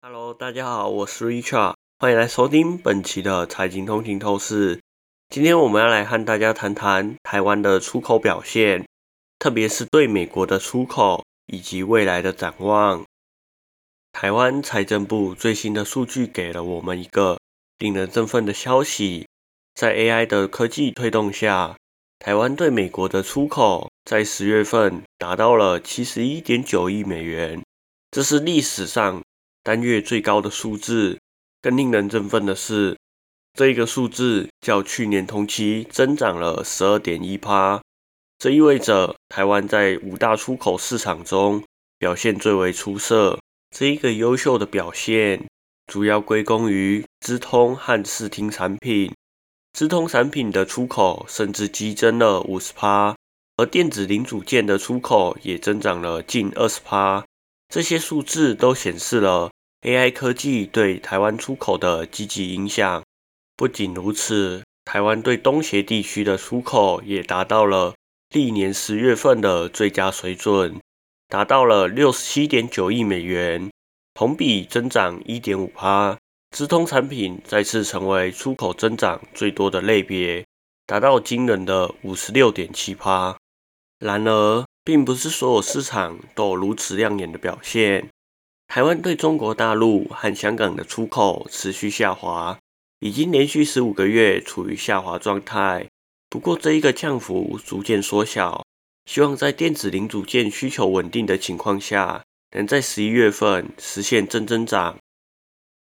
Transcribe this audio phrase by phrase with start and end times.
[0.00, 4.80] Hello，大家好，我是 Richard，欢迎来收听本期的财经通勤透视。
[5.28, 8.86] 今天我们要来和大家谈谈台湾的出口表现，
[9.40, 13.04] 特别是对美国的出口以及未来的展望。
[14.12, 17.36] 台湾财政部最新的数据给了我们一个
[17.78, 19.26] 令人振奋的消息，
[19.74, 21.76] 在 AI 的科技推动下，
[22.20, 27.60] 台湾对美国的出口在十月份达到了七十一点九亿美元，
[28.12, 29.20] 这是历史上
[29.68, 31.18] 单月最高的数字。
[31.60, 32.96] 更令人振奋的是，
[33.52, 37.82] 这一个数字较去年同期增长了十二点一趴，
[38.38, 41.62] 这意味着台湾在五大出口市场中
[41.98, 43.38] 表现最为出色。
[43.76, 45.46] 这一个优秀的表现，
[45.86, 49.12] 主要归功于资通和视听产品。
[49.74, 53.14] 资通产品的出口甚至激增了五十趴，
[53.58, 57.22] 而电子零组件的出口也增长了近二十趴。
[57.68, 59.50] 这些数字都显示了
[59.82, 63.02] AI 科技对台湾出口的积极影响。
[63.56, 67.94] 不仅如此，台湾对东协地区的出口也达到了
[68.30, 70.80] 历年十月份的最佳水准。
[71.28, 73.70] 达到了六十七点九亿美元，
[74.14, 76.16] 同比增长一点五趴。
[76.56, 80.46] 直通产品再次成为出口增长最多的类别，
[80.86, 83.36] 达到惊人的五十六点七趴。
[83.98, 88.08] 然而，并不是所有市场都有如此亮眼的表现。
[88.78, 92.56] 台湾对中国大陆和香港的出口持续下滑，
[93.00, 95.88] 已经连续十五个月处于下滑状态。
[96.30, 98.64] 不过，这一个降幅逐渐缩小。
[99.06, 104.96] 希望在电子零组件需求稳定的情况下，能在十一月份实现正增长。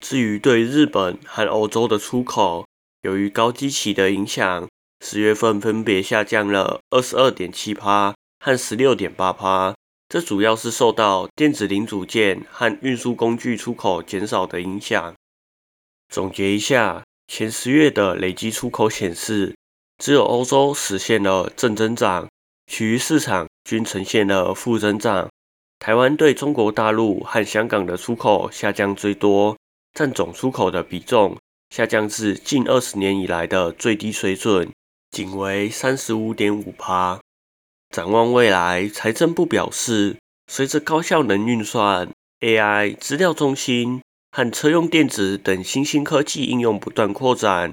[0.00, 2.66] 至于对日本和欧洲的出口，
[3.00, 4.68] 由于高基期的影响，
[5.00, 9.74] 十月份分别下降了二十二点七趴和十六点八趴。
[10.16, 15.14] 这主要是受到电子零组件和运输工具出口减少的影响。
[16.08, 19.54] 总结一下，前十月的累积出口显示，
[20.02, 22.26] 只有欧洲实现了正增长。
[22.66, 25.28] 其余市场均呈现了负增长。
[25.80, 29.54] 台湾对中国大陆和香港的出口下降最多，
[29.92, 31.36] 占总出口的比重
[31.68, 34.72] 下降至近二十年以来的最低水准，
[35.10, 37.20] 仅为三十五点五趴。
[37.96, 40.18] 展望未来，财政部表示，
[40.52, 44.02] 随着高效能运算、AI、资料中心
[44.32, 47.72] 和车用电子等新兴科技应用不断扩展，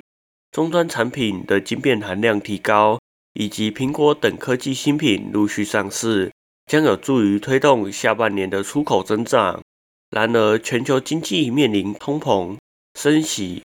[0.50, 2.98] 终端产品的晶片含量提高。
[3.34, 6.32] 以及苹果等科技新品陆续上市，
[6.72, 9.60] 将有助于推动下半年的出口增长。
[10.10, 12.56] 然而，全球经济面临通膨、
[12.98, 13.62] 升息、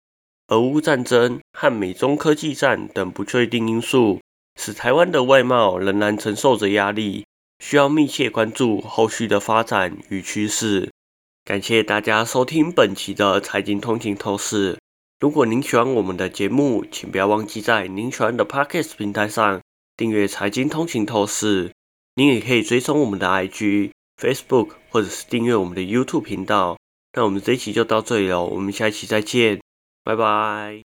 [0.47, 4.21] 俄乌战争和美中科技战等不确定因素，
[4.57, 7.27] 使台湾的外贸仍然承受着压力，
[7.59, 10.91] 需要密切关注后续的发展与趋势。
[11.45, 14.79] 感谢大家收听本期的财经通勤透视。
[15.21, 19.61] 如果您喜欢我们的节目，请不要忘记在您喜欢的 Podcast 平台上
[19.97, 21.69] 订阅《财经通勤透视》。
[22.15, 23.91] 您也可以追踪我们的 IG、
[24.21, 26.79] Facebook，或者是订阅我们的 YouTube 频道。
[27.13, 29.61] 那我们这一期就到这里了，我们下一期再见，
[30.05, 30.84] 拜拜。